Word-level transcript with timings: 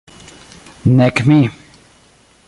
Nek 0.97 1.17
mi. 1.27 1.41